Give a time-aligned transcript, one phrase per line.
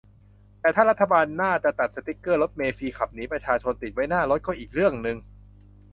[0.61, 5.17] แต้ถ้ารัฐบาลหน้าจะตัดสติ๊กเกอร์ "รถเมล์ฟรี ขับหนีประชาชน" ติดไว้หน้ารถ ก็อีกเรื่องนึง